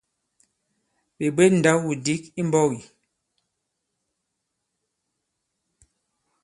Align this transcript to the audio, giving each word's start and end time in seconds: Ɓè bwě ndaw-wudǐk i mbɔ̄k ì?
Ɓè 1.17 1.25
bwě 1.35 1.45
ndaw-wudǐk 1.57 2.23
i 2.39 2.41
mbɔ̄k 2.47 2.69
ì? 2.79 2.81